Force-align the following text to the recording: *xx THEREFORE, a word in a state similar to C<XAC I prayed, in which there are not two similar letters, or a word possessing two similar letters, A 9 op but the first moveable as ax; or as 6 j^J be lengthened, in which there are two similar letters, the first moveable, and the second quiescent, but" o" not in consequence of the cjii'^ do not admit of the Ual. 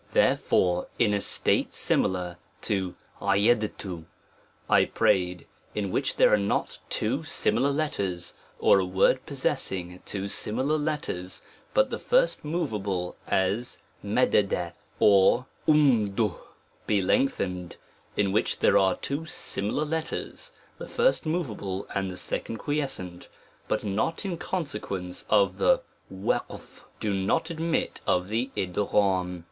*xx 0.01 0.13
THEREFORE, 0.13 0.73
a 0.73 0.77
word 0.81 0.87
in 0.97 1.13
a 1.13 1.21
state 1.21 1.75
similar 1.75 2.37
to 2.63 2.95
C<XAC 3.21 4.05
I 4.67 4.85
prayed, 4.85 5.45
in 5.75 5.91
which 5.91 6.15
there 6.15 6.33
are 6.33 6.39
not 6.39 6.79
two 6.89 7.23
similar 7.23 7.69
letters, 7.71 8.33
or 8.57 8.79
a 8.79 8.83
word 8.85 9.23
possessing 9.27 10.01
two 10.03 10.27
similar 10.27 10.79
letters, 10.79 11.43
A 11.43 11.43
9 11.43 11.43
op 11.45 11.73
but 11.75 11.89
the 11.91 11.99
first 11.99 12.43
moveable 12.43 13.15
as 13.27 13.77
ax; 14.01 14.35
or 14.99 15.45
as 15.67 15.71
6 15.71 15.77
j^J 15.77 16.37
be 16.87 16.99
lengthened, 16.99 17.77
in 18.17 18.31
which 18.31 18.57
there 18.57 18.79
are 18.79 18.95
two 18.95 19.27
similar 19.27 19.85
letters, 19.85 20.51
the 20.79 20.87
first 20.87 21.27
moveable, 21.27 21.85
and 21.93 22.09
the 22.09 22.17
second 22.17 22.57
quiescent, 22.57 23.27
but" 23.67 23.85
o" 23.85 23.87
not 23.87 24.25
in 24.25 24.37
consequence 24.39 25.27
of 25.29 25.59
the 25.59 25.81
cjii'^ 26.11 26.85
do 26.99 27.13
not 27.13 27.51
admit 27.51 28.01
of 28.07 28.29
the 28.29 28.49
Ual. 28.57 29.39